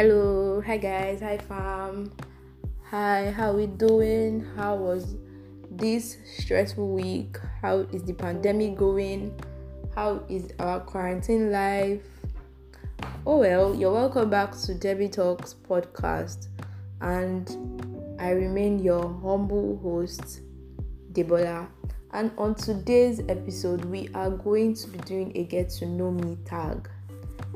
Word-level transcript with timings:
Hello, 0.00 0.62
hi 0.64 0.78
guys, 0.78 1.20
hi 1.20 1.36
fam. 1.36 2.10
Hi, 2.88 3.30
how 3.32 3.52
we 3.52 3.66
doing? 3.66 4.40
How 4.56 4.74
was 4.74 5.14
this 5.70 6.16
stressful 6.38 6.88
week? 6.88 7.36
How 7.60 7.80
is 7.92 8.04
the 8.04 8.14
pandemic 8.14 8.78
going? 8.78 9.38
How 9.94 10.24
is 10.26 10.54
our 10.58 10.80
quarantine 10.80 11.52
life? 11.52 12.00
Oh 13.26 13.36
well, 13.40 13.74
you're 13.74 13.92
welcome 13.92 14.30
back 14.30 14.56
to 14.62 14.72
Debbie 14.72 15.10
Talks 15.10 15.54
podcast, 15.68 16.48
and 17.02 18.16
I 18.18 18.30
remain 18.30 18.78
your 18.78 19.02
humble 19.02 19.76
host, 19.82 20.40
Debola. 21.12 21.68
And 22.14 22.32
on 22.38 22.54
today's 22.54 23.20
episode, 23.28 23.84
we 23.84 24.08
are 24.14 24.30
going 24.30 24.72
to 24.76 24.88
be 24.88 24.98
doing 25.00 25.32
a 25.34 25.44
get 25.44 25.68
to 25.80 25.84
know 25.84 26.10
me 26.10 26.38
tag. 26.46 26.88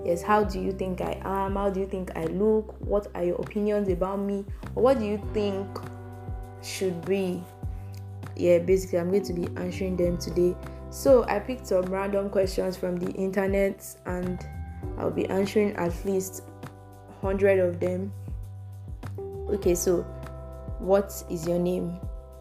Yes, 0.05 0.23
how 0.23 0.45
do 0.45 0.61
you 0.61 0.73
think 0.73 1.01
I 1.01 1.21
am? 1.25 1.55
How 1.55 1.71
do 1.71 1.81
you 1.81 1.87
think 1.87 2.11
I 2.17 2.25
look? 2.27 2.75
What 2.81 3.09
are 3.15 3.25
your 3.25 3.37
opinions 3.37 3.89
about 3.89 4.21
me? 4.21 4.45
What 4.75 4.99
do 4.99 5.07
you 5.07 5.21
think 5.33 5.67
should 6.63 7.05
be? 7.07 7.43
Yeah, 8.37 8.59
basically, 8.59 8.99
I'm 8.99 9.11
going 9.11 9.25
to 9.25 9.33
be 9.33 9.47
answering 9.57 9.97
them 9.97 10.19
today. 10.19 10.57
So, 10.91 11.25
I 11.25 11.39
picked 11.39 11.67
some 11.69 11.87
random 11.87 12.31
questions 12.31 12.77
from 12.77 12.97
the 12.97 13.11
internet 13.13 13.85
and 14.07 14.47
I'll 14.99 15.11
be 15.11 15.27
answering 15.27 15.75
at 15.77 15.93
least 16.05 16.43
100 17.21 17.59
of 17.59 17.81
them. 17.81 18.13
Okay, 19.49 19.75
so 19.75 20.03
what 20.79 21.25
is 21.31 21.47
your 21.47 21.59
name? 21.59 21.99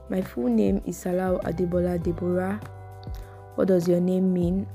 My 0.10 0.22
full 0.22 0.48
name 0.48 0.82
is 0.86 0.98
Salau 1.04 1.42
Adebola 1.44 2.02
Deborah. 2.02 2.60
What 3.56 3.68
does 3.70 3.88
your 3.88 4.02
name 4.02 4.34
mean? 4.34 4.68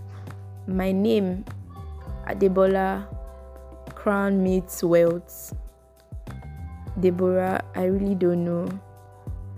My 0.66 0.92
name 0.92 1.44
Adebola 2.28 3.06
Crown 3.94 4.42
meets 4.42 4.84
wealth. 4.84 5.55
Deborah, 7.00 7.64
I 7.75 7.84
really 7.84 8.14
don't 8.14 8.44
know. 8.44 8.69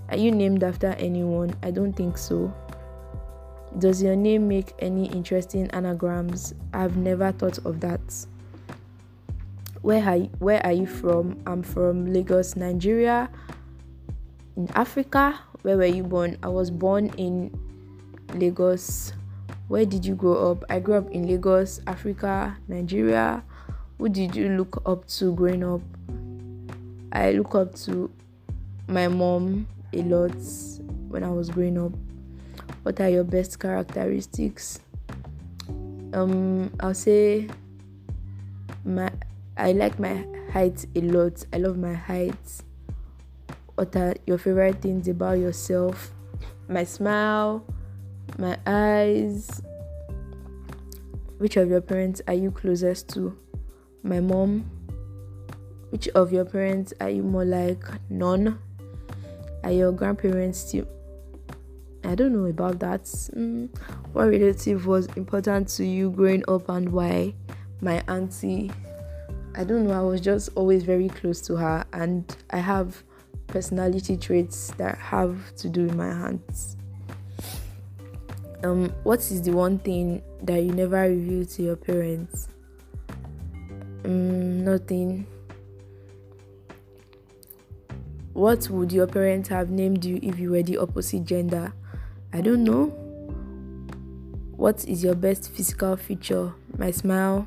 Are 0.08 0.16
you 0.16 0.30
named 0.30 0.62
after 0.62 0.88
anyone? 0.98 1.54
I 1.62 1.70
don't 1.70 1.92
think 1.92 2.16
so. 2.16 2.54
Does 3.78 4.02
your 4.02 4.16
name 4.16 4.48
make 4.48 4.72
any 4.78 5.06
interesting 5.06 5.70
anagrams? 5.70 6.54
I've 6.72 6.96
never 6.96 7.32
thought 7.32 7.58
of 7.64 7.80
that. 7.80 8.00
Where 9.82 10.02
are 10.04 10.16
you, 10.16 10.30
where 10.38 10.64
are 10.64 10.72
you 10.72 10.86
from? 10.86 11.40
I'm 11.46 11.62
from 11.62 12.12
Lagos, 12.12 12.56
Nigeria. 12.56 13.30
In 14.56 14.68
Africa, 14.74 15.38
where 15.62 15.76
were 15.76 15.86
you 15.86 16.02
born? 16.02 16.36
I 16.42 16.48
was 16.48 16.70
born 16.70 17.08
in 17.16 17.56
Lagos. 18.34 19.12
Where 19.70 19.86
did 19.86 20.04
you 20.04 20.16
grow 20.16 20.50
up? 20.50 20.64
I 20.68 20.80
grew 20.80 20.94
up 20.94 21.08
in 21.12 21.28
Lagos, 21.28 21.80
Africa, 21.86 22.56
Nigeria. 22.66 23.44
Who 23.98 24.08
did 24.08 24.34
you 24.34 24.48
look 24.48 24.82
up 24.84 25.06
to 25.06 25.32
growing 25.32 25.62
up? 25.62 25.80
I 27.12 27.30
look 27.30 27.54
up 27.54 27.76
to 27.86 28.10
my 28.88 29.06
mom 29.06 29.68
a 29.92 30.02
lot 30.02 30.34
when 31.06 31.22
I 31.22 31.30
was 31.30 31.50
growing 31.50 31.78
up. 31.78 31.92
What 32.82 33.00
are 33.00 33.08
your 33.08 33.22
best 33.22 33.60
characteristics? 33.60 34.80
Um, 36.14 36.72
I'll 36.80 36.92
say 36.92 37.48
my 38.84 39.08
I 39.56 39.70
like 39.70 40.00
my 40.00 40.26
height 40.52 40.84
a 40.96 41.00
lot. 41.00 41.46
I 41.52 41.58
love 41.58 41.78
my 41.78 41.94
height 41.94 42.34
what 43.76 43.94
are 43.94 44.14
your 44.26 44.36
favorite 44.36 44.82
things 44.82 45.06
about 45.06 45.38
yourself 45.38 46.10
my 46.68 46.82
smile 46.82 47.64
my 48.38 48.58
eyes. 48.66 49.62
Which 51.38 51.56
of 51.56 51.68
your 51.68 51.80
parents 51.80 52.20
are 52.28 52.34
you 52.34 52.50
closest 52.50 53.08
to? 53.10 53.36
My 54.02 54.20
mom. 54.20 54.70
Which 55.90 56.08
of 56.08 56.32
your 56.32 56.44
parents 56.44 56.92
are 57.00 57.10
you 57.10 57.22
more 57.22 57.44
like? 57.44 57.84
None. 58.08 58.58
Are 59.64 59.72
your 59.72 59.92
grandparents 59.92 60.58
still 60.58 60.86
i 62.04 62.14
don't 62.14 62.32
know 62.32 62.46
about 62.46 62.78
that. 62.80 63.02
Mm. 63.04 63.68
what 64.12 64.24
relative 64.24 64.86
was 64.86 65.06
important 65.16 65.68
to 65.68 65.84
you 65.84 66.10
growing 66.10 66.42
up 66.48 66.68
and 66.68 66.90
why? 66.90 67.34
My 67.80 68.02
auntie. 68.08 68.70
I 69.54 69.64
don't 69.64 69.86
know 69.86 69.92
i 69.92 70.00
was 70.00 70.20
just 70.20 70.50
always 70.54 70.82
very 70.84 71.08
close 71.08 71.40
to 71.42 71.56
her 71.56 71.84
and 71.92 72.24
i 72.50 72.58
have 72.58 73.02
personality 73.48 74.16
traits 74.16 74.72
that 74.78 74.96
have 74.98 75.54
to 75.56 75.68
do 75.68 75.84
with 75.84 75.94
my 75.94 76.08
hands. 76.08 76.76
Um, 78.62 78.92
what 79.04 79.20
is 79.20 79.42
the 79.42 79.52
one 79.52 79.78
thing 79.78 80.22
that 80.42 80.62
you 80.62 80.72
never 80.72 81.02
reveal 81.02 81.46
to 81.46 81.62
your 81.62 81.76
parents? 81.76 82.48
Um, 84.04 84.64
nothing. 84.64 85.26
What 88.32 88.68
would 88.70 88.92
your 88.92 89.06
parents 89.06 89.48
have 89.48 89.70
named 89.70 90.04
you 90.04 90.20
if 90.22 90.38
you 90.38 90.50
were 90.50 90.62
the 90.62 90.78
opposite 90.78 91.24
gender? 91.24 91.72
I 92.32 92.40
don't 92.40 92.64
know. 92.64 92.86
What 94.56 94.84
is 94.86 95.02
your 95.02 95.14
best 95.14 95.50
physical 95.50 95.96
feature? 95.96 96.52
My 96.76 96.90
smile. 96.90 97.46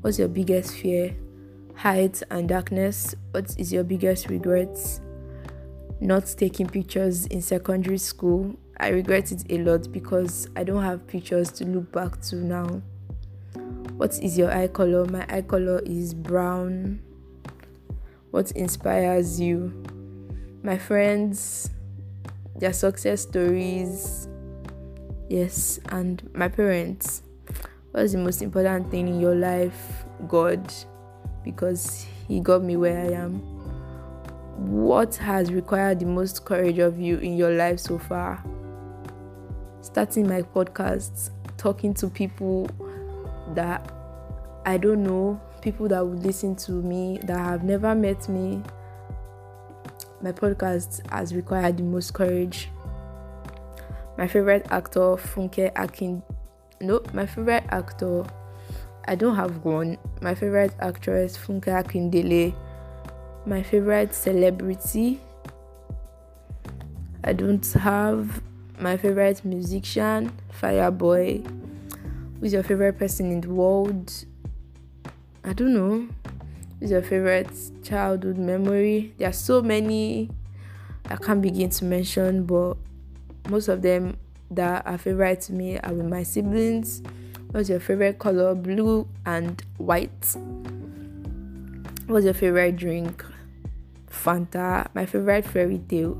What's 0.00 0.18
your 0.18 0.28
biggest 0.28 0.72
fear? 0.72 1.14
Height 1.74 2.22
and 2.30 2.48
darkness. 2.48 3.14
What 3.30 3.54
is 3.58 3.72
your 3.72 3.84
biggest 3.84 4.28
regrets? 4.28 5.00
not 6.00 6.26
taking 6.36 6.66
pictures 6.66 7.26
in 7.26 7.40
secondary 7.40 7.98
school. 7.98 8.54
I 8.78 8.88
regret 8.88 9.32
it 9.32 9.44
a 9.50 9.58
lot 9.58 9.90
because 9.92 10.48
I 10.56 10.64
don't 10.64 10.82
have 10.82 11.06
pictures 11.06 11.50
to 11.52 11.64
look 11.64 11.90
back 11.92 12.20
to 12.22 12.36
now. 12.36 12.82
What 13.96 14.18
is 14.22 14.36
your 14.36 14.52
eye 14.52 14.68
color? 14.68 15.06
My 15.06 15.24
eye 15.28 15.42
color 15.42 15.80
is 15.86 16.12
brown. 16.12 17.00
What 18.30 18.50
inspires 18.52 19.40
you? 19.40 19.82
My 20.62 20.76
friends, 20.76 21.70
their 22.56 22.72
success 22.72 23.22
stories. 23.22 24.28
Yes, 25.28 25.80
and 25.88 26.28
my 26.34 26.48
parents. 26.48 27.22
What's 27.92 28.12
the 28.12 28.18
most 28.18 28.42
important 28.42 28.90
thing 28.90 29.08
in 29.08 29.20
your 29.20 29.34
life? 29.34 30.04
God, 30.28 30.72
because 31.42 32.06
He 32.28 32.40
got 32.40 32.62
me 32.62 32.76
where 32.76 32.98
I 32.98 33.12
am 33.12 33.56
what 34.56 35.14
has 35.16 35.52
required 35.52 36.00
the 36.00 36.06
most 36.06 36.44
courage 36.44 36.78
of 36.78 36.98
you 36.98 37.18
in 37.18 37.36
your 37.36 37.50
life 37.50 37.78
so 37.78 37.98
far? 37.98 38.42
Starting 39.86 40.28
my 40.28 40.42
podcast, 40.42 41.30
talking 41.56 41.94
to 41.94 42.08
people 42.08 42.68
that 43.54 43.92
I 44.64 44.78
don't 44.78 45.04
know, 45.04 45.40
people 45.62 45.86
that 45.88 46.04
would 46.04 46.24
listen 46.24 46.56
to 46.56 46.72
me, 46.72 47.18
that 47.22 47.38
have 47.38 47.62
never 47.62 47.94
met 47.94 48.28
me. 48.28 48.62
My 50.20 50.32
podcast 50.32 51.08
has 51.10 51.34
required 51.34 51.76
the 51.76 51.84
most 51.84 52.14
courage. 52.14 52.68
My 54.18 54.26
favorite 54.26 54.66
actor, 54.70 55.16
Funke 55.16 55.70
Akin. 55.76 56.22
No, 56.80 57.00
my 57.12 57.26
favorite 57.26 57.64
actor, 57.68 58.24
I 59.06 59.14
don't 59.14 59.36
have 59.36 59.64
one. 59.64 59.98
My 60.20 60.34
favorite 60.34 60.74
actress, 60.80 61.38
Funke 61.38 61.66
Akindele 61.66 62.54
my 63.46 63.62
favorite 63.62 64.12
celebrity. 64.12 65.20
I 67.22 67.32
don't 67.32 67.64
have 67.74 68.42
my 68.78 68.96
favorite 68.96 69.44
musician, 69.44 70.32
Fireboy. 70.60 71.44
Who's 72.40 72.52
your 72.52 72.62
favorite 72.62 72.98
person 72.98 73.30
in 73.32 73.40
the 73.40 73.48
world? 73.48 74.12
I 75.44 75.52
don't 75.52 75.74
know. 75.74 76.08
Who's 76.80 76.90
your 76.90 77.02
favorite 77.02 77.50
childhood 77.82 78.36
memory? 78.36 79.14
There 79.18 79.28
are 79.28 79.32
so 79.32 79.62
many 79.62 80.30
I 81.08 81.16
can't 81.16 81.40
begin 81.40 81.70
to 81.70 81.84
mention, 81.84 82.44
but 82.44 82.76
most 83.48 83.68
of 83.68 83.82
them 83.82 84.16
that 84.50 84.86
are 84.86 84.98
favorite 84.98 85.40
to 85.42 85.52
me 85.52 85.78
are 85.78 85.94
with 85.94 86.06
my 86.06 86.22
siblings. 86.22 87.02
What's 87.52 87.68
your 87.68 87.80
favorite 87.80 88.18
color? 88.18 88.54
Blue 88.54 89.08
and 89.24 89.62
white. 89.78 90.36
What's 92.06 92.24
your 92.24 92.34
favorite 92.34 92.76
drink? 92.76 93.24
Fanta, 94.10 94.88
my 94.94 95.06
favorite 95.06 95.44
fairy 95.44 95.78
tale. 95.88 96.18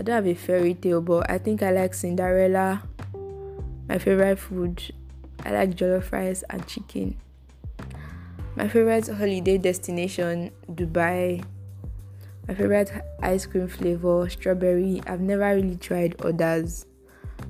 I 0.00 0.02
don't 0.02 0.14
have 0.14 0.26
a 0.26 0.34
fairy 0.34 0.72
tale, 0.72 1.02
but 1.02 1.30
I 1.30 1.36
think 1.36 1.62
I 1.62 1.72
like 1.72 1.92
Cinderella. 1.92 2.82
My 3.86 3.98
favorite 3.98 4.38
food, 4.38 4.82
I 5.44 5.50
like 5.50 5.76
jollof 5.76 6.10
rice 6.10 6.42
and 6.48 6.66
chicken. 6.66 7.18
My 8.56 8.66
favorite 8.66 9.08
holiday 9.08 9.58
destination, 9.58 10.52
Dubai. 10.72 11.44
My 12.48 12.54
favorite 12.54 12.90
ice 13.22 13.44
cream 13.44 13.68
flavor, 13.68 14.26
strawberry. 14.30 15.02
I've 15.06 15.20
never 15.20 15.54
really 15.54 15.76
tried 15.76 16.18
others. 16.22 16.86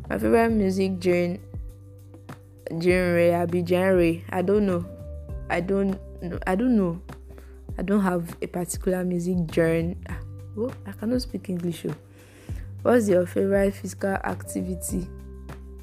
My 0.09 0.19
favorite 0.19 0.51
music 0.51 1.01
genre, 1.01 1.39
genre, 2.83 3.43
I 3.43 3.47
be 3.47 3.65
genre. 3.65 4.17
I 4.31 4.43
don't 4.43 4.67
know. 4.67 4.85
I 5.49 5.61
don't 5.61 5.95
know. 6.21 6.41
I 6.49 6.57
don't 6.57 6.77
know. 6.77 7.01
I 7.79 7.83
don't 7.83 8.03
have 8.03 8.37
a 8.43 8.49
particular 8.49 9.05
music 9.05 9.37
genre. 9.55 9.95
Ah, 10.09 10.19
oh, 10.59 10.73
I 10.85 10.91
cannot 10.91 11.23
speak 11.23 11.49
English. 11.49 11.87
Oh. 11.87 11.95
What's 12.83 13.09
your 13.09 13.27
favorite 13.27 13.75
physical 13.75 14.11
activity? 14.15 15.07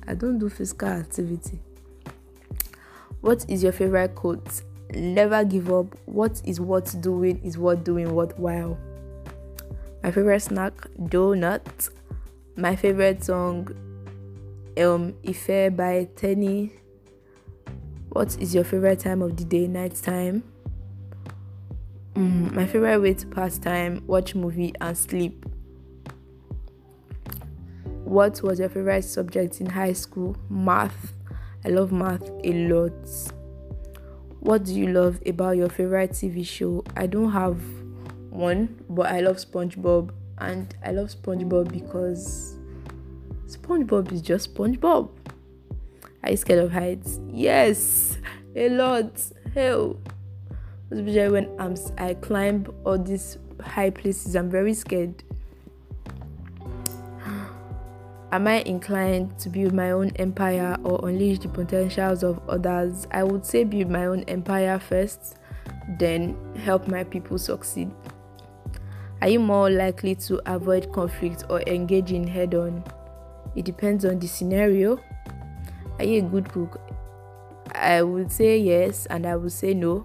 I 0.08 0.16
don't 0.16 0.40
do 0.40 0.50
physical 0.50 0.88
activity. 0.88 1.60
What 3.22 3.46
is 3.48 3.62
your 3.62 3.72
favorite 3.72 4.16
quote? 4.16 4.62
Never 4.92 5.44
give 5.44 5.72
up. 5.72 5.96
What 6.06 6.42
is 6.46 6.60
worth 6.60 7.00
doing 7.02 7.44
is 7.44 7.58
worth 7.58 7.84
doing 7.84 8.16
worthwhile. 8.16 8.78
My 10.02 10.12
favorite 10.12 10.40
snack, 10.40 10.74
donut. 10.98 11.90
My 12.56 12.76
favorite 12.76 13.24
song, 13.24 13.68
um, 14.80 15.14
Ife 15.28 15.76
by 15.76 16.08
Teni. 16.16 16.72
What 18.10 18.36
is 18.42 18.56
your 18.56 18.64
favorite 18.64 19.00
time 19.00 19.22
of 19.22 19.38
the 19.38 19.44
day? 19.44 19.68
Night 19.68 19.96
time. 20.02 20.44
Mm, 22.16 22.54
my 22.54 22.66
favorite 22.66 23.00
way 23.00 23.14
to 23.14 23.28
pass 23.28 23.60
time: 23.60 24.04
watch 24.08 24.34
movie 24.34 24.74
and 24.82 24.98
sleep. 24.98 25.47
What 28.08 28.42
was 28.42 28.58
your 28.58 28.70
favorite 28.70 29.04
subject 29.04 29.60
in 29.60 29.68
high 29.68 29.92
school? 29.92 30.38
Math. 30.50 31.12
I 31.66 31.68
love 31.68 31.92
math 31.92 32.24
a 32.46 32.54
lot. 32.70 32.94
What 34.40 34.64
do 34.64 34.74
you 34.74 34.88
love 34.88 35.20
about 35.26 35.58
your 35.58 35.68
favorite 35.68 36.12
TV 36.12 36.48
show? 36.48 36.86
I 36.96 37.06
don't 37.08 37.34
have 37.34 37.62
one, 38.30 38.82
but 38.90 39.08
I 39.08 39.20
love 39.20 39.36
SpongeBob, 39.36 40.12
and 40.38 40.74
I 40.86 40.92
love 40.92 41.10
SpongeBob 41.10 41.70
because 41.70 42.58
SpongeBob 43.46 44.14
is 44.14 44.22
just 44.22 44.56
SpongeBob. 44.56 45.10
Are 46.24 46.32
you 46.32 46.38
scared 46.38 46.64
of 46.64 46.72
heights? 46.72 47.20
Yes, 47.28 48.20
a 48.56 48.70
lot. 48.70 49.22
Hell, 49.54 50.00
especially 50.92 51.28
when 51.28 51.50
I'm 51.60 51.76
I 51.98 52.14
climb 52.14 52.74
all 52.86 52.98
these 52.98 53.38
high 53.62 53.90
places, 53.90 54.38
I'm 54.38 54.50
very 54.50 54.74
scared. 54.74 55.26
Am 58.30 58.46
I 58.46 58.58
inclined 58.66 59.40
to 59.40 59.50
build 59.50 59.72
my 59.72 59.92
own 59.92 60.12
empire 60.18 60.76
or 60.84 61.08
unleash 61.08 61.40
the 61.40 61.48
potentials 61.48 62.24
of 62.24 62.42
others? 62.50 63.08
I 63.12 63.24
would 63.24 63.46
say 63.46 63.64
build 63.64 63.90
my 63.90 64.06
own 64.06 64.24
empire 64.24 64.80
first, 64.80 65.38
then 65.98 66.36
help 66.58 66.90
my 66.90 67.06
people 67.06 67.38
succeed. 67.38 67.90
Are 69.22 69.30
you 69.30 69.40
more 69.40 69.70
likely 69.70 70.14
to 70.16 70.42
avoid 70.46 70.92
conflict 70.92 71.46
or 71.50 71.62
engage 71.62 72.12
in 72.12 72.28
head 72.28 72.54
on? 72.54 72.84
It 73.56 73.64
depends 73.64 74.04
on 74.04 74.20
the 74.20 74.28
scenario. 74.28 75.00
Are 75.98 76.06
you 76.06 76.20
a 76.20 76.30
good 76.30 76.50
cook? 76.50 76.82
I 77.74 78.02
would 78.02 78.30
say 78.30 78.58
yes, 78.58 79.06
and 79.06 79.26
I 79.26 79.38
would 79.38 79.54
say 79.54 79.74
no. 79.74 80.04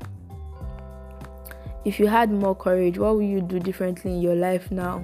If 1.85 1.99
you 1.99 2.07
had 2.07 2.31
more 2.31 2.55
courage, 2.55 2.99
what 2.99 3.17
would 3.17 3.27
you 3.27 3.41
do 3.41 3.59
differently 3.59 4.13
in 4.13 4.23
your 4.23 4.37
life 4.37 4.71
now? 4.71 5.03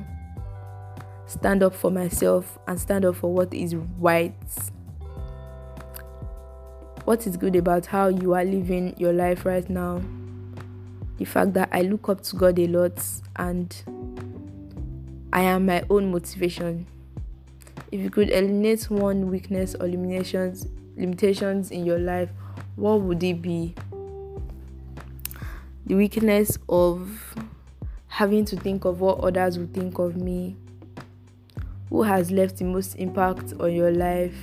Stand 1.28 1.62
up 1.62 1.74
for 1.74 1.90
myself 1.90 2.58
and 2.66 2.80
stand 2.80 3.04
up 3.04 3.14
for 3.16 3.32
what 3.32 3.52
is 3.52 3.76
right. 3.76 4.34
What 7.04 7.26
is 7.26 7.36
good 7.36 7.54
about 7.54 7.86
how 7.86 8.08
you 8.08 8.34
are 8.34 8.44
living 8.44 8.94
your 8.98 9.12
life 9.12 9.44
right 9.44 9.68
now? 9.68 10.02
The 11.18 11.24
fact 11.24 11.52
that 11.54 11.68
I 11.70 11.82
look 11.82 12.08
up 12.08 12.22
to 12.22 12.36
God 12.36 12.58
a 12.58 12.66
lot 12.66 13.04
and 13.36 13.74
I 15.32 15.42
am 15.42 15.66
my 15.66 15.84
own 15.90 16.10
motivation. 16.10 16.86
If 17.92 18.00
you 18.00 18.10
could 18.10 18.30
eliminate 18.30 18.90
one 18.90 19.30
weakness 19.30 19.74
or 19.74 19.86
limitations 19.86 20.66
limitations 20.96 21.70
in 21.70 21.84
your 21.84 21.98
life, 21.98 22.28
what 22.76 23.02
would 23.02 23.22
it 23.22 23.40
be? 23.40 23.74
The 25.86 25.94
weakness 25.94 26.58
of 26.68 27.36
having 28.08 28.44
to 28.46 28.56
think 28.56 28.84
of 28.84 29.00
what 29.00 29.20
others 29.20 29.58
would 29.58 29.72
think 29.72 29.98
of 29.98 30.16
me 30.16 30.56
who 31.88 32.02
has 32.02 32.30
left 32.30 32.56
the 32.58 32.64
most 32.64 32.94
impact 32.96 33.54
on 33.60 33.72
your 33.72 33.90
life? 33.90 34.36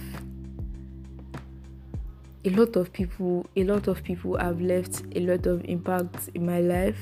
A 2.43 2.49
lot 2.49 2.75
of 2.75 2.93
people 2.93 3.45
a 3.55 3.63
lot 3.63 3.87
of 3.87 4.03
people 4.03 4.37
have 4.37 4.61
left 4.61 5.03
a 5.15 5.19
lot 5.19 5.45
of 5.47 5.65
impact 5.65 6.29
in 6.33 6.45
my 6.45 6.59
life. 6.59 6.99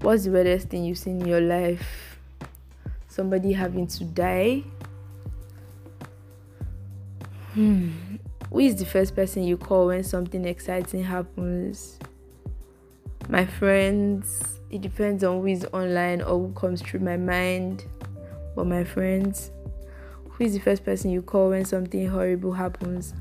What's 0.00 0.24
the 0.24 0.30
weirdest 0.30 0.68
thing 0.68 0.84
you've 0.84 0.98
seen 0.98 1.20
in 1.20 1.28
your 1.28 1.40
life? 1.40 2.18
Somebody 3.08 3.52
having 3.52 3.86
to 3.88 4.04
die? 4.04 4.64
Hmm. 7.52 7.90
Who 8.50 8.58
is 8.58 8.76
the 8.76 8.86
first 8.86 9.14
person 9.14 9.44
you 9.44 9.56
call 9.56 9.86
when 9.86 10.02
something 10.02 10.44
exciting 10.44 11.04
happens 11.04 11.98
my 13.32 13.46
friends 13.46 14.60
it 14.72 14.80
depends 14.80 15.22
on 15.22 15.40
who 15.40 15.46
is 15.46 15.66
online 15.72 16.22
or 16.22 16.38
who 16.38 16.52
comes 16.54 16.80
through 16.80 17.00
my 17.00 17.16
mind. 17.16 17.84
But 18.56 18.66
my 18.66 18.84
friends, 18.84 19.50
who 20.30 20.44
is 20.44 20.54
the 20.54 20.60
first 20.60 20.82
person 20.82 21.10
you 21.10 21.20
call 21.20 21.50
when 21.50 21.66
something 21.66 22.08
horrible 22.08 22.52
happens? 22.52 23.12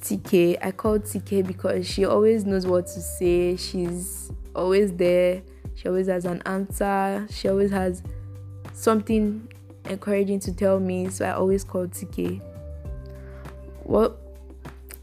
TK. 0.00 0.56
I 0.62 0.70
call 0.70 0.98
TK 0.98 1.46
because 1.46 1.86
she 1.86 2.06
always 2.06 2.46
knows 2.46 2.66
what 2.66 2.86
to 2.86 3.00
say. 3.00 3.56
She's 3.56 4.32
always 4.54 4.94
there. 4.94 5.42
She 5.74 5.88
always 5.88 6.06
has 6.06 6.24
an 6.24 6.42
answer. 6.46 7.26
She 7.30 7.48
always 7.48 7.70
has 7.70 8.02
something 8.72 9.46
encouraging 9.90 10.40
to 10.40 10.54
tell 10.54 10.80
me. 10.80 11.10
So 11.10 11.26
I 11.26 11.32
always 11.32 11.64
call 11.64 11.86
TK. 11.86 12.40
What? 13.82 14.25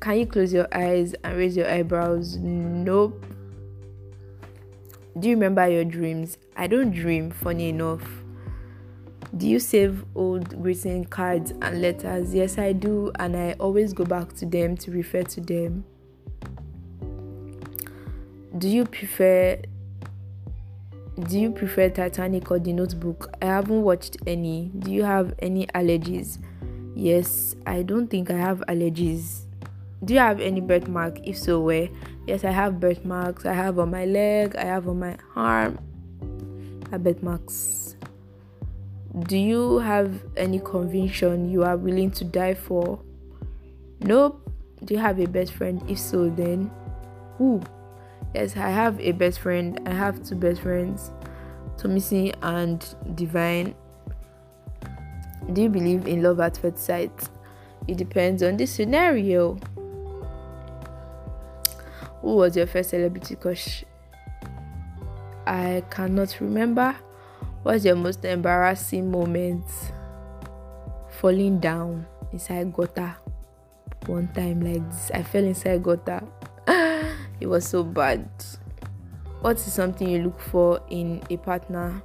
Can 0.04 0.20
you 0.20 0.26
close 0.26 0.52
your 0.52 0.68
eyes 0.74 1.16
and 1.24 1.38
raise 1.38 1.56
your 1.56 1.72
eyebrows? 1.72 2.36
Nope. 2.36 3.26
Do 5.18 5.30
you 5.30 5.36
remember 5.36 5.66
your 5.70 5.86
dreams? 5.86 6.38
I 6.58 6.68
don't 6.68 6.92
dream, 6.92 7.32
funny 7.32 7.70
enough. 7.70 8.06
Do 9.38 9.48
you 9.48 9.60
save 9.60 10.04
old 10.14 10.62
greeting 10.62 11.06
cards 11.06 11.52
and 11.62 11.82
letters? 11.82 12.36
Yes, 12.36 12.58
I 12.58 12.74
do, 12.74 13.14
and 13.18 13.38
I 13.38 13.54
always 13.62 13.94
go 13.94 14.04
back 14.04 14.34
to 14.34 14.46
them 14.46 14.76
to 14.76 14.92
refer 14.92 15.24
to 15.24 15.40
them. 15.40 15.86
Do 18.58 18.68
you 18.68 18.84
prefer 18.84 19.62
do 21.30 21.40
you 21.40 21.50
prefer 21.50 21.88
Titanic 21.88 22.52
or 22.52 22.60
The 22.60 22.74
Notebook? 22.74 23.34
I 23.42 23.46
haven't 23.46 23.84
watched 23.84 24.18
any. 24.28 24.70
Do 24.80 24.92
you 24.92 25.04
have 25.04 25.34
any 25.40 25.66
allergies? 25.68 26.40
Yes, 26.94 27.56
I 27.66 27.84
don't 27.84 28.10
think 28.10 28.30
I 28.30 28.38
have 28.38 28.62
allergies. 28.68 29.43
Do 30.06 30.14
you 30.14 30.20
have 30.20 30.42
any 30.42 30.60
birthmark? 30.60 31.20
If 31.24 31.38
so, 31.38 31.62
where? 31.62 31.90
Yes, 32.28 32.44
I 32.44 32.52
have 32.52 32.80
birthmarks. 32.80 33.46
I 33.46 33.54
have 33.54 33.80
on 33.80 33.92
my 33.92 34.06
leg. 34.06 34.56
I 34.56 34.66
have 34.66 34.88
on 34.88 35.00
my 35.00 35.18
arm. 35.36 35.80
I 36.92 36.98
birthmarks. 36.98 37.96
Do 39.28 39.38
you 39.38 39.80
have 39.80 40.24
any 40.36 40.60
conviction 40.60 41.50
you 41.50 41.64
are 41.64 41.78
willing 41.78 42.12
to 42.12 42.24
die 42.24 42.56
for? 42.56 43.00
Nope. 44.02 44.40
Do 44.84 44.94
you 44.94 45.00
have 45.00 45.20
a 45.20 45.28
best 45.28 45.54
friend? 45.54 45.82
If 45.88 46.00
so, 46.00 46.30
then 46.30 46.70
who? 47.38 47.62
Yes, 48.34 48.58
I 48.58 48.70
have 48.70 49.00
a 49.00 49.12
best 49.12 49.40
friend. 49.40 49.80
I 49.86 49.92
have 49.92 50.24
two 50.24 50.36
best 50.36 50.62
friends, 50.62 51.12
Tomisi 51.78 52.34
and 52.42 52.84
Divine. 53.16 53.76
Do 55.54 55.62
you 55.62 55.70
believe 55.70 56.08
in 56.08 56.24
love 56.24 56.40
at 56.40 56.58
first 56.58 56.80
sight? 56.80 57.30
It 57.88 57.98
depends 57.98 58.42
on 58.44 58.58
the 58.58 58.66
scenario. 58.66 59.58
Who 62.24 62.38
was 62.38 62.56
your 62.56 62.68
first 62.68 62.92
celebrity 62.92 63.36
crush? 63.36 63.84
I 65.46 65.84
cannot 65.92 66.40
remember. 66.40 66.96
What's 67.64 67.84
your 67.84 67.98
most 67.98 68.24
embarrassing 68.24 69.12
moment? 69.12 69.66
Falling 71.20 71.60
down 71.60 72.06
inside 72.32 72.72
gutter. 72.72 73.14
One 74.06 74.30
time 74.30 74.62
like 74.62 74.90
this, 74.90 75.12
I 75.14 75.24
fell 75.24 75.44
inside 75.44 75.84
gutter. 75.84 76.24
it 77.42 77.48
was 77.48 77.68
so 77.68 77.84
bad. 77.84 78.26
What 79.42 79.58
is 79.58 79.74
something 79.74 80.08
you 80.08 80.24
look 80.24 80.40
for 80.40 80.80
in 80.90 81.22
a 81.30 81.36
partner? 81.36 82.02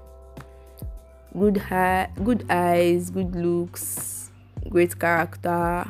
Good 1.38 1.58
hair, 1.58 2.10
good 2.24 2.44
eyes, 2.50 3.10
good 3.10 3.36
looks, 3.36 4.32
great 4.68 4.98
character, 4.98 5.86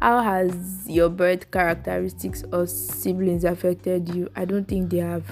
How 0.00 0.22
has 0.22 0.88
your 0.88 1.10
birth 1.10 1.50
characteristics 1.50 2.42
or 2.54 2.66
siblings 2.66 3.44
affected 3.44 4.08
you? 4.08 4.30
I 4.34 4.46
don't 4.46 4.66
think 4.66 4.88
they 4.88 4.98
have. 4.98 5.26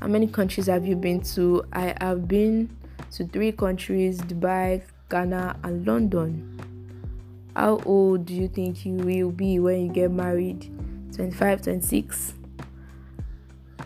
How 0.00 0.08
many 0.08 0.26
countries 0.26 0.66
have 0.66 0.84
you 0.84 0.96
been 0.96 1.20
to? 1.34 1.64
I 1.72 1.94
have 2.00 2.26
been 2.26 2.76
to 3.12 3.24
three 3.24 3.52
countries 3.52 4.20
Dubai, 4.20 4.82
Ghana, 5.08 5.60
and 5.62 5.86
London. 5.86 6.60
How 7.54 7.78
old 7.86 8.26
do 8.26 8.34
you 8.34 8.48
think 8.48 8.84
you 8.84 8.94
will 8.94 9.30
be 9.30 9.60
when 9.60 9.86
you 9.86 9.92
get 9.92 10.10
married? 10.10 10.68
25, 11.14 11.62
26? 11.62 12.34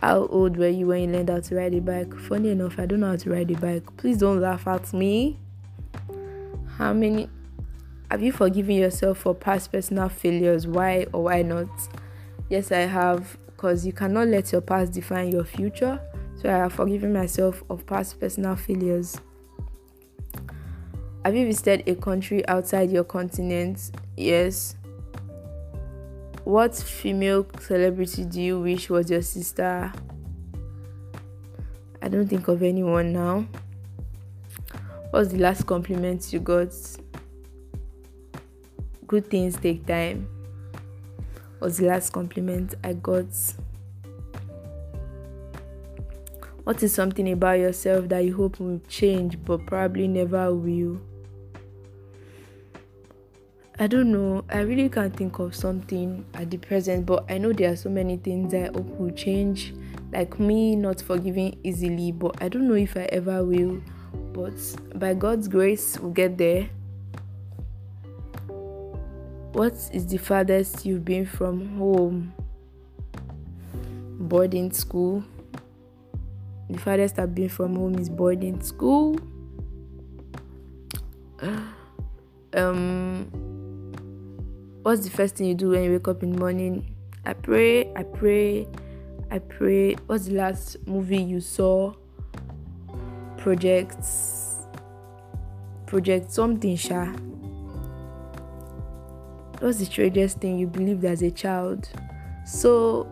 How 0.01 0.25
old 0.25 0.57
were 0.57 0.67
you 0.67 0.87
when 0.87 1.01
you 1.01 1.07
learned 1.15 1.29
how 1.29 1.39
to 1.39 1.55
ride 1.55 1.75
a 1.75 1.81
bike? 1.81 2.17
Funny 2.21 2.49
enough, 2.49 2.79
I 2.79 2.87
don't 2.87 3.01
know 3.01 3.09
how 3.09 3.15
to 3.15 3.29
ride 3.29 3.51
a 3.51 3.57
bike. 3.59 3.95
Please 3.97 4.17
don't 4.17 4.41
laugh 4.41 4.67
at 4.67 4.91
me. 4.91 5.39
How 6.77 6.93
many 6.93 7.29
have 8.11 8.21
you 8.21 8.31
forgiven 8.31 8.75
yourself 8.75 9.19
for 9.19 9.33
past 9.33 9.71
personal 9.71 10.09
failures? 10.09 10.67
Why 10.67 11.07
or 11.11 11.23
why 11.23 11.41
not? 11.41 11.67
Yes, 12.49 12.71
I 12.71 12.81
have, 12.81 13.37
because 13.47 13.85
you 13.85 13.93
cannot 13.93 14.27
let 14.27 14.51
your 14.51 14.61
past 14.61 14.93
define 14.93 15.31
your 15.31 15.43
future. 15.43 15.99
So 16.41 16.49
I 16.49 16.57
have 16.57 16.73
forgiven 16.73 17.11
myself 17.13 17.63
of 17.69 17.85
past 17.85 18.19
personal 18.19 18.55
failures. 18.55 19.19
Have 21.23 21.35
you 21.35 21.47
visited 21.47 21.87
a 21.87 21.95
country 21.95 22.47
outside 22.47 22.91
your 22.91 23.03
continent? 23.03 23.91
Yes. 24.15 24.75
What 26.43 26.75
female 26.75 27.47
celebrity 27.59 28.25
do 28.25 28.39
you 28.39 28.59
wish 28.59 28.91
was 28.91 29.09
your 29.09 29.23
sister? 29.23 29.91
I 32.03 32.07
don't 32.07 32.27
think 32.27 32.47
of 32.47 32.61
anyone 32.61 33.11
now. 33.11 33.47
What's 35.09 35.31
the 35.31 35.39
last 35.39 35.65
compliment 35.65 36.31
you 36.31 36.39
got? 36.39 36.67
Good 39.07 39.29
things 39.29 39.55
take 39.57 39.85
time. 39.85 40.27
What's 41.59 41.77
the 41.77 41.85
last 41.85 42.11
compliment 42.11 42.73
I 42.83 42.93
got? 42.93 43.25
What 46.63 46.81
is 46.81 46.93
something 46.93 47.31
about 47.31 47.59
yourself 47.59 48.09
that 48.09 48.25
you 48.25 48.35
hope 48.35 48.59
will 48.59 48.81
change 48.87 49.37
but 49.45 49.67
probably 49.67 50.07
never 50.07 50.51
will? 50.53 50.99
I 53.77 53.85
don't 53.85 54.11
know. 54.11 54.43
I 54.49 54.61
really 54.61 54.89
can't 54.89 55.15
think 55.15 55.37
of 55.37 55.53
something 55.53 56.25
at 56.33 56.49
the 56.49 56.57
present, 56.57 57.05
but 57.05 57.29
I 57.29 57.37
know 57.37 57.53
there 57.53 57.73
are 57.73 57.75
so 57.75 57.89
many 57.89 58.17
things 58.17 58.55
I 58.55 58.67
hope 58.73 58.87
will 58.97 59.11
change. 59.11 59.75
Like 60.11 60.39
me 60.39 60.75
not 60.75 61.01
forgiving 61.01 61.59
easily, 61.63 62.11
but 62.11 62.41
I 62.41 62.49
don't 62.49 62.67
know 62.67 62.75
if 62.75 62.97
I 62.97 63.03
ever 63.11 63.43
will. 63.43 63.81
But 64.33 64.55
by 64.95 65.13
God's 65.13 65.47
grace, 65.47 65.99
we'll 65.99 66.11
get 66.11 66.37
there. 66.39 66.69
What 69.55 69.71
is 69.93 70.05
the 70.07 70.17
farthest 70.17 70.85
you've 70.85 71.05
been 71.05 71.25
from 71.25 71.77
home? 71.77 72.33
Boarding 74.19 74.69
school. 74.73 75.23
The 76.69 76.77
farthest 76.77 77.17
I've 77.19 77.33
been 77.33 77.47
from 77.47 77.77
home 77.77 77.95
is 77.95 78.09
boarding 78.09 78.61
school. 78.61 79.17
Um 82.53 83.29
what's 84.81 85.05
the 85.05 85.09
first 85.09 85.35
thing 85.35 85.47
you 85.47 85.55
do 85.55 85.69
when 85.69 85.83
you 85.83 85.91
wake 85.91 86.07
up 86.09 86.21
in 86.21 86.33
the 86.33 86.37
morning? 86.37 86.93
I 87.25 87.31
pray, 87.31 87.93
I 87.95 88.03
pray, 88.03 88.67
I 89.31 89.39
pray. 89.39 89.93
What's 90.07 90.25
the 90.25 90.35
last 90.35 90.85
movie 90.85 91.21
you 91.21 91.39
saw? 91.39 91.93
Projects, 93.37 94.57
project 95.85 96.29
something, 96.31 96.75
Sha. 96.75 97.13
What's 99.65 99.79
the 99.79 99.85
strangest 99.85 100.37
thing 100.41 100.59
you 100.59 100.67
believed 100.67 101.03
as 101.05 101.23
a 101.23 101.31
child? 101.31 101.89
So, 102.45 103.11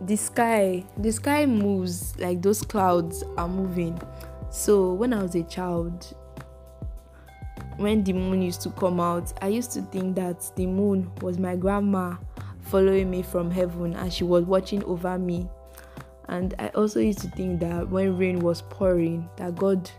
the 0.00 0.16
sky, 0.16 0.82
the 0.96 1.12
sky 1.12 1.44
moves 1.44 2.18
like 2.18 2.40
those 2.40 2.62
clouds 2.62 3.22
are 3.36 3.48
moving. 3.48 4.00
So, 4.48 4.94
when 4.94 5.12
I 5.12 5.22
was 5.22 5.34
a 5.34 5.42
child, 5.42 6.16
when 7.76 8.02
the 8.02 8.14
moon 8.14 8.40
used 8.40 8.62
to 8.62 8.70
come 8.70 8.98
out, 8.98 9.30
I 9.42 9.48
used 9.48 9.72
to 9.72 9.82
think 9.82 10.16
that 10.16 10.50
the 10.56 10.64
moon 10.64 11.12
was 11.20 11.38
my 11.38 11.54
grandma 11.54 12.16
following 12.62 13.10
me 13.10 13.20
from 13.20 13.50
heaven 13.50 13.92
and 13.92 14.10
she 14.10 14.24
was 14.24 14.44
watching 14.44 14.82
over 14.84 15.18
me. 15.18 15.50
And 16.28 16.54
I 16.58 16.68
also 16.68 16.98
used 16.98 17.18
to 17.18 17.28
think 17.32 17.60
that 17.60 17.90
when 17.90 18.16
rain 18.16 18.38
was 18.38 18.62
pouring, 18.62 19.28
that 19.36 19.56
God 19.56 19.90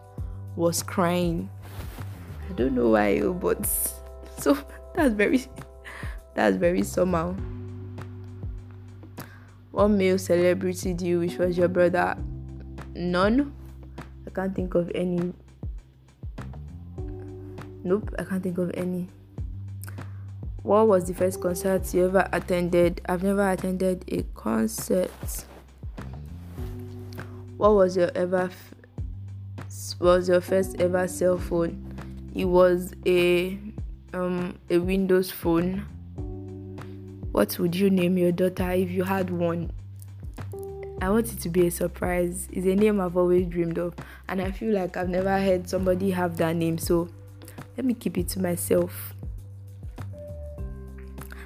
was 0.56 0.82
crying. 0.82 1.48
I 2.50 2.54
don't 2.54 2.74
know 2.74 2.90
why, 2.90 3.20
oh, 3.20 3.34
but 3.34 3.68
so 4.40 4.58
that's 4.96 5.14
very 5.14 5.46
that's 6.36 6.58
very 6.58 6.84
somehow. 6.84 7.36
What 9.72 9.90
male 9.90 10.18
celebrity 10.18 10.94
do 10.94 11.06
you 11.06 11.20
wish 11.20 11.38
was 11.38 11.58
your 11.58 11.68
brother? 11.68 12.18
None. 12.96 13.54
I 14.28 14.30
can't 14.32 14.56
think 14.56 14.76
of 14.76 14.92
any 14.94 15.34
Nope, 17.82 18.14
I 18.20 18.24
can't 18.26 18.44
think 18.44 18.58
of 18.58 18.72
any. 18.74 19.08
What 20.64 20.90
was 20.90 21.06
the 21.06 21.14
first 21.14 21.42
concert 21.42 21.94
you 21.94 22.08
ever 22.08 22.28
attended? 22.34 23.02
I've 23.08 23.24
never 23.24 23.50
attended 23.50 24.04
a 24.10 24.24
concert. 24.36 25.46
What 27.56 27.72
was 27.76 27.96
your 27.96 28.12
ever 28.16 28.50
was 30.00 30.28
your 30.28 30.42
first 30.42 30.82
ever 30.82 31.08
cell 31.08 31.38
phone? 31.38 31.86
It 32.36 32.46
was 32.46 32.94
a 33.06 33.58
um 34.14 34.58
a 34.70 34.78
Windows 34.78 35.32
phone. 35.32 35.86
What 37.32 37.58
would 37.60 37.76
you 37.76 37.90
name 37.90 38.18
your 38.18 38.32
daughter 38.32 38.72
if 38.72 38.90
you 38.90 39.04
had 39.04 39.30
one? 39.30 39.72
I 41.02 41.10
want 41.10 41.32
it 41.32 41.40
to 41.42 41.50
be 41.50 41.68
a 41.68 41.72
surprise. 41.72 42.48
It's 42.52 42.66
a 42.66 42.76
name 42.76 43.00
I've 43.00 43.16
always 43.16 43.48
dreamed 43.48 43.78
of, 43.78 43.94
and 44.28 44.42
I 44.42 44.52
feel 44.52 44.74
like 44.74 44.98
I've 44.98 45.10
never 45.10 45.40
heard 45.40 45.70
somebody 45.70 46.12
have 46.12 46.38
that 46.38 46.56
name. 46.56 46.78
So 46.78 47.08
let 47.78 47.86
me 47.86 47.94
keep 47.94 48.18
it 48.18 48.28
to 48.30 48.42
myself. 48.42 49.14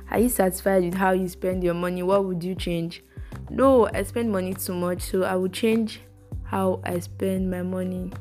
Are 0.09 0.19
you 0.19 0.29
satisfied 0.29 0.83
with 0.83 0.95
how 0.95 1.11
you 1.11 1.27
spend 1.27 1.63
your 1.63 1.73
money? 1.73 2.01
What 2.03 2.25
would 2.25 2.43
you 2.43 2.55
change? 2.55 3.03
No, 3.49 3.87
I 3.93 4.03
spend 4.03 4.31
money 4.31 4.53
too 4.53 4.73
much, 4.73 5.01
so 5.01 5.23
I 5.23 5.35
would 5.35 5.53
change 5.53 6.01
how 6.43 6.81
I 6.83 6.99
spend 6.99 7.51
my 7.51 7.61
money. 7.61 8.11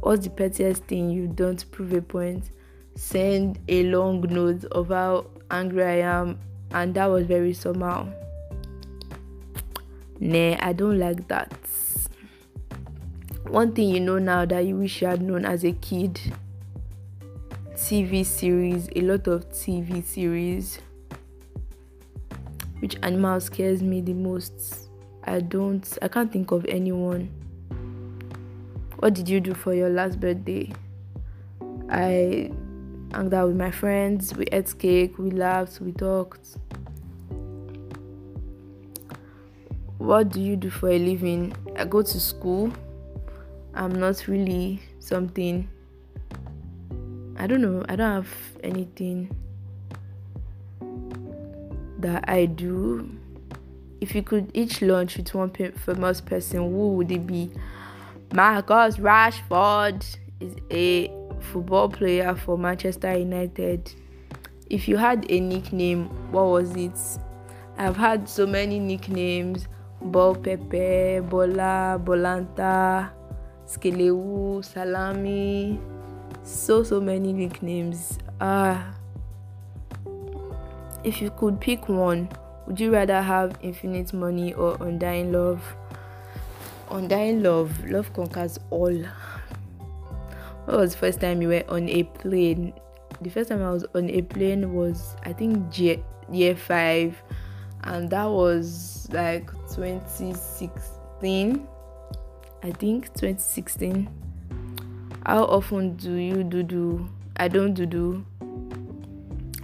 What's 0.00 0.24
the 0.24 0.30
pettiest 0.30 0.84
thing 0.84 1.10
you've 1.10 1.36
done 1.36 1.56
to 1.56 1.66
prove 1.66 1.92
a 1.92 2.02
point? 2.02 2.50
Send 2.94 3.58
a 3.68 3.82
long 3.84 4.20
note 4.22 4.64
of 4.66 4.88
how 4.88 5.26
angry 5.50 5.84
I 5.84 6.00
am, 6.00 6.38
and 6.70 6.94
that 6.94 7.06
was 7.06 7.26
very 7.26 7.52
somehow. 7.52 8.08
Nah, 10.20 10.56
I 10.60 10.72
don't 10.72 10.98
like 10.98 11.26
that. 11.28 11.52
One 13.48 13.72
thing 13.72 13.88
you 13.88 14.00
know 14.00 14.18
now 14.18 14.44
that 14.46 14.60
you 14.60 14.76
wish 14.76 15.02
you 15.02 15.08
had 15.08 15.20
known 15.20 15.44
as 15.44 15.64
a 15.64 15.72
kid 15.72 16.18
TV 17.74 18.24
series, 18.24 18.88
a 18.94 19.00
lot 19.00 19.26
of 19.26 19.48
TV 19.50 20.02
series. 20.04 20.78
Which 22.78 22.96
animal 23.02 23.40
scares 23.40 23.82
me 23.82 24.00
the 24.00 24.14
most? 24.14 24.88
I 25.24 25.40
don't, 25.40 25.86
I 26.00 26.08
can't 26.08 26.32
think 26.32 26.52
of 26.52 26.64
anyone. 26.66 27.28
What 29.00 29.14
did 29.14 29.28
you 29.28 29.40
do 29.40 29.54
for 29.54 29.74
your 29.74 29.90
last 29.90 30.20
birthday? 30.20 30.72
I 31.90 32.52
hung 33.12 33.32
out 33.34 33.48
with 33.48 33.56
my 33.56 33.70
friends, 33.70 34.34
we 34.34 34.44
ate 34.46 34.78
cake, 34.78 35.18
we 35.18 35.30
laughed, 35.30 35.80
we 35.80 35.92
talked. 35.92 36.56
What 39.98 40.30
do 40.30 40.40
you 40.40 40.56
do 40.56 40.70
for 40.70 40.90
a 40.90 40.98
living? 40.98 41.54
I 41.76 41.84
go 41.84 42.02
to 42.02 42.20
school. 42.20 42.72
I'm 43.74 43.92
not 43.92 44.26
really 44.26 44.80
something 44.98 45.68
I 47.42 47.48
don't 47.48 47.60
know. 47.60 47.84
I 47.88 47.96
don't 47.96 48.22
have 48.22 48.28
anything 48.62 49.34
that 51.98 52.24
I 52.28 52.46
do. 52.46 53.18
If 54.00 54.14
you 54.14 54.22
could 54.22 54.52
each 54.54 54.80
lunch 54.80 55.16
with 55.16 55.34
one 55.34 55.50
famous 55.50 56.20
person, 56.20 56.60
who 56.60 56.92
would 56.94 57.10
it 57.10 57.26
be? 57.26 57.50
Marcus 58.32 58.96
Rashford 58.96 60.04
is 60.38 60.54
a 60.70 61.08
football 61.42 61.88
player 61.88 62.34
for 62.34 62.56
Manchester 62.56 63.16
United. 63.16 63.92
If 64.70 64.88
you 64.88 64.96
had 64.96 65.30
a 65.30 65.40
nickname, 65.40 66.06
what 66.32 66.44
was 66.44 66.74
it? 66.76 66.98
I've 67.76 67.96
had 67.96 68.28
so 68.28 68.46
many 68.46 68.78
nicknames 68.78 69.68
Ball 70.00 70.34
Pepe, 70.34 71.20
Bola, 71.20 72.00
Bolanta, 72.02 73.10
Skelewu, 73.66 74.64
Salami 74.64 75.78
so 76.42 76.82
so 76.82 77.00
many 77.00 77.32
nicknames. 77.32 78.18
Ah, 78.40 78.94
if 81.04 81.22
you 81.22 81.30
could 81.30 81.60
pick 81.60 81.88
one, 81.88 82.28
would 82.66 82.80
you 82.80 82.92
rather 82.92 83.22
have 83.22 83.58
infinite 83.62 84.12
money 84.12 84.52
or 84.54 84.76
undying 84.80 85.32
love? 85.32 85.62
Undying 86.90 87.42
love, 87.42 87.84
love 87.86 88.12
conquers 88.12 88.58
all. 88.70 88.96
What 90.64 90.78
was 90.78 90.92
the 90.92 90.98
first 90.98 91.20
time 91.20 91.42
you 91.42 91.48
were 91.48 91.64
on 91.68 91.88
a 91.88 92.04
plane? 92.04 92.72
The 93.20 93.30
first 93.30 93.50
time 93.50 93.62
I 93.62 93.70
was 93.70 93.84
on 93.94 94.08
a 94.10 94.22
plane 94.22 94.72
was 94.74 95.16
I 95.24 95.32
think 95.32 95.78
year 95.78 96.56
five, 96.56 97.22
and 97.84 98.08
that 98.10 98.26
was 98.26 99.08
like 99.10 99.50
2016. 99.68 101.66
I 102.64 102.70
think 102.70 103.06
2016 103.14 104.08
how 105.24 105.44
often 105.44 105.94
do 105.96 106.14
you 106.14 106.42
do 106.42 106.64
do? 106.64 107.08
I 107.36 107.46
don't 107.46 107.74
do 107.74 107.86
do. 107.86 108.26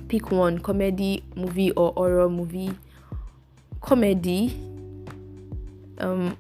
Pick 0.09 0.31
one 0.31 0.61
comedy 0.61 1.25
movie 1.35 1.73
or 1.73 1.93
horror 1.95 2.29
movie. 2.31 2.71
Comedy. 3.81 4.57
Um, 5.99 6.37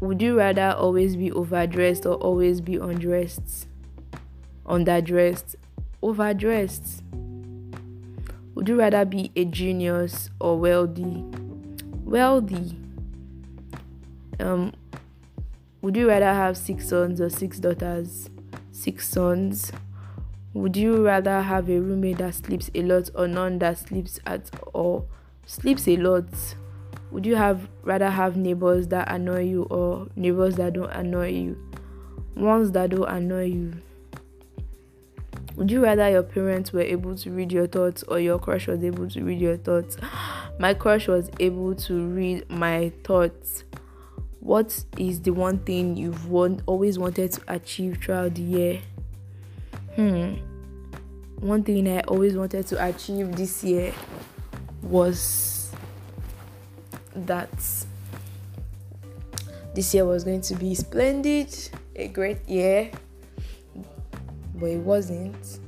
would 0.00 0.22
you 0.22 0.38
rather 0.38 0.74
always 0.78 1.14
be 1.14 1.30
overdressed 1.30 2.06
or 2.06 2.14
always 2.14 2.62
be 2.62 2.76
undressed? 2.76 3.68
Underdressed, 4.66 5.56
overdressed. 6.02 7.02
Would 8.54 8.68
you 8.68 8.78
rather 8.78 9.04
be 9.04 9.30
a 9.36 9.44
genius 9.44 10.30
or 10.40 10.58
wealthy? 10.58 11.24
Wealthy. 12.04 12.76
Um, 14.40 14.72
would 15.82 15.96
you 15.96 16.08
rather 16.08 16.32
have 16.32 16.56
six 16.56 16.88
sons 16.88 17.20
or 17.20 17.30
six 17.30 17.58
daughters? 17.58 18.30
six 18.74 19.08
sons. 19.08 19.72
Would 20.52 20.76
you 20.76 21.04
rather 21.04 21.40
have 21.40 21.70
a 21.70 21.80
roommate 21.80 22.18
that 22.18 22.34
sleeps 22.34 22.70
a 22.74 22.82
lot 22.82 23.08
or 23.14 23.26
none 23.26 23.58
that 23.60 23.78
sleeps 23.78 24.20
at 24.26 24.50
all? 24.72 25.08
Sleeps 25.46 25.88
a 25.88 25.96
lot. 25.96 26.26
Would 27.10 27.24
you 27.24 27.36
have 27.36 27.68
rather 27.82 28.10
have 28.10 28.36
neighbors 28.36 28.88
that 28.88 29.10
annoy 29.10 29.44
you 29.44 29.62
or 29.64 30.08
neighbors 30.16 30.56
that 30.56 30.74
don't 30.74 30.90
annoy 30.90 31.30
you? 31.30 31.70
Ones 32.36 32.72
that 32.72 32.90
don't 32.90 33.08
annoy 33.08 33.44
you. 33.44 33.72
Would 35.56 35.70
you 35.70 35.84
rather 35.84 36.10
your 36.10 36.24
parents 36.24 36.72
were 36.72 36.82
able 36.82 37.16
to 37.16 37.30
read 37.30 37.52
your 37.52 37.68
thoughts 37.68 38.02
or 38.04 38.18
your 38.18 38.40
crush 38.40 38.66
was 38.66 38.82
able 38.82 39.08
to 39.10 39.24
read 39.24 39.40
your 39.40 39.56
thoughts? 39.56 39.96
My 40.58 40.74
crush 40.74 41.06
was 41.06 41.30
able 41.38 41.74
to 41.76 42.06
read 42.08 42.48
my 42.48 42.92
thoughts. 43.02 43.64
What 44.40 44.84
is 44.98 45.20
the 45.20 45.30
one 45.30 45.58
thing 45.58 45.96
you've 45.96 46.28
want, 46.28 46.62
always 46.66 46.98
wanted 46.98 47.32
to 47.32 47.42
achieve 47.48 47.98
throughout 48.02 48.34
the 48.34 48.42
year? 48.42 48.80
Hmm. 49.96 50.34
One 51.40 51.64
thing 51.64 51.88
I 51.88 52.00
always 52.02 52.36
wanted 52.36 52.66
to 52.68 52.86
achieve 52.86 53.34
this 53.34 53.64
year 53.64 53.92
was 54.82 55.72
that 57.16 57.50
this 59.74 59.92
year 59.92 60.04
was 60.04 60.22
going 60.22 60.42
to 60.42 60.54
be 60.54 60.74
splendid, 60.74 61.52
a 61.96 62.08
great 62.08 62.48
year 62.48 62.90
but 64.54 64.66
it 64.66 64.78
wasn't. 64.78 65.58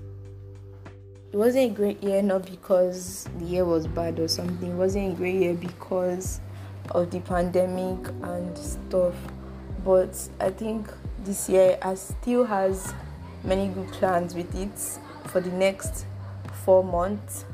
It 1.33 1.37
wasn't 1.37 1.73
a 1.73 1.75
great 1.75 2.03
year 2.03 2.23
not 2.23 2.49
because 2.49 3.29
the 3.39 3.45
year 3.45 3.65
was 3.65 3.87
bad 3.87 4.19
or 4.19 4.29
something. 4.29 4.71
It 4.71 4.75
wasn't 4.75 5.13
a 5.13 5.17
great 5.17 5.35
year 5.35 5.55
because 5.55 6.41
of 6.91 7.11
the 7.11 7.21
pandemic 7.21 8.09
and 8.23 8.57
stuff. 8.57 9.15
But 9.85 10.29
I 10.41 10.51
think 10.51 10.89
this 11.25 11.49
year 11.49 11.79
I 11.83 11.95
still 11.95 12.45
has 12.45 12.95
many 13.45 13.69
good 13.69 13.89
plans 13.93 14.35
with 14.35 14.55
it 14.55 14.79
for 15.29 15.41
the 15.41 15.51
next 15.51 16.07
four 16.65 16.83
months. 16.83 17.45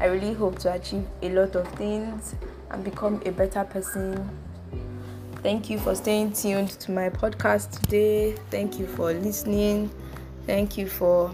I 0.00 0.06
really 0.06 0.34
hope 0.34 0.58
to 0.60 0.72
achieve 0.72 1.06
a 1.22 1.30
lot 1.30 1.54
of 1.54 1.68
things 1.74 2.34
and 2.70 2.82
become 2.82 3.22
a 3.26 3.30
better 3.30 3.64
person. 3.64 4.28
Thank 5.36 5.68
you 5.68 5.78
for 5.78 5.94
staying 5.94 6.32
tuned 6.32 6.70
to 6.70 6.90
my 6.90 7.10
podcast 7.10 7.80
today. 7.80 8.32
Thank 8.50 8.78
you 8.78 8.86
for 8.86 9.12
listening. 9.12 9.90
Thank 10.46 10.76
you 10.76 10.88
for 10.88 11.30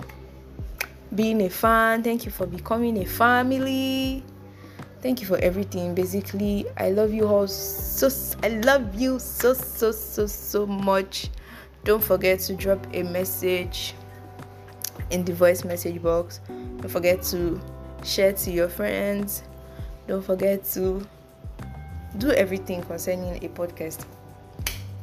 being 1.14 1.42
a 1.42 1.48
fan. 1.48 2.02
Thank 2.02 2.24
you 2.24 2.30
for 2.30 2.46
becoming 2.46 2.98
a 2.98 3.04
family. 3.04 4.24
Thank 5.02 5.20
you 5.20 5.26
for 5.26 5.38
everything. 5.38 5.94
Basically, 5.94 6.66
I 6.76 6.90
love 6.90 7.12
you 7.12 7.26
all 7.26 7.46
so 7.46 8.08
I 8.42 8.48
love 8.48 8.94
you 8.94 9.18
so 9.18 9.54
so 9.54 9.92
so 9.92 10.26
so 10.26 10.66
much. 10.66 11.28
Don't 11.84 12.02
forget 12.02 12.40
to 12.40 12.54
drop 12.54 12.86
a 12.92 13.02
message 13.02 13.94
in 15.10 15.24
the 15.24 15.32
voice 15.32 15.64
message 15.64 16.02
box. 16.02 16.40
Don't 16.48 16.90
forget 16.90 17.22
to 17.24 17.60
share 18.04 18.32
to 18.32 18.50
your 18.50 18.68
friends. 18.68 19.42
Don't 20.06 20.24
forget 20.24 20.64
to 20.72 21.06
do 22.18 22.30
everything 22.32 22.82
concerning 22.82 23.42
a 23.44 23.48
podcast. 23.48 24.04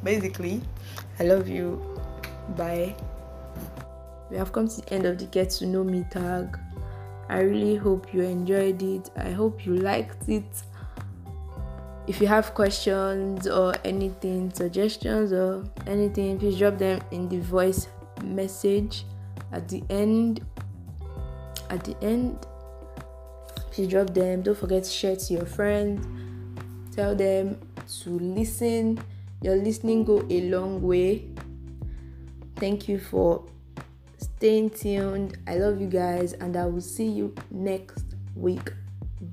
Basically, 0.04 0.62
I 1.18 1.24
love 1.24 1.48
you. 1.48 1.82
Bye 2.56 2.94
we 4.30 4.36
have 4.36 4.52
come 4.52 4.68
to 4.68 4.80
the 4.80 4.92
end 4.92 5.06
of 5.06 5.18
the 5.18 5.26
get 5.26 5.50
to 5.50 5.66
know 5.66 5.84
me 5.84 6.04
tag. 6.10 6.58
I 7.28 7.40
really 7.40 7.76
hope 7.76 8.12
you 8.14 8.22
enjoyed 8.22 8.82
it. 8.82 9.10
I 9.16 9.30
hope 9.30 9.66
you 9.66 9.76
liked 9.76 10.28
it. 10.28 10.62
If 12.06 12.22
you 12.22 12.26
have 12.26 12.54
questions 12.54 13.46
or 13.46 13.74
anything, 13.84 14.50
suggestions 14.52 15.32
or 15.32 15.64
anything, 15.86 16.38
please 16.38 16.58
drop 16.58 16.78
them 16.78 17.00
in 17.10 17.28
the 17.28 17.38
voice 17.38 17.88
message 18.24 19.04
at 19.52 19.68
the 19.68 19.82
end. 19.90 20.44
At 21.68 21.84
the 21.84 21.94
end, 22.02 22.46
please 23.70 23.88
drop 23.88 24.14
them. 24.14 24.40
Don't 24.40 24.56
forget 24.56 24.84
to 24.84 24.90
share 24.90 25.16
to 25.16 25.34
your 25.34 25.44
friends. 25.44 26.06
Tell 26.96 27.14
them 27.14 27.60
to 28.02 28.10
listen. 28.10 28.98
Your 29.42 29.56
listening 29.56 30.04
go 30.04 30.26
a 30.30 30.40
long 30.48 30.80
way. 30.80 31.28
Thank 32.56 32.88
you 32.88 32.98
for 32.98 33.44
staying 34.38 34.70
tuned. 34.70 35.36
I 35.48 35.56
love 35.56 35.80
you 35.80 35.88
guys, 35.88 36.32
and 36.34 36.56
I 36.56 36.66
will 36.66 36.80
see 36.80 37.08
you 37.08 37.34
next 37.50 38.04
week. 38.36 38.72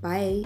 Bye. 0.01 0.45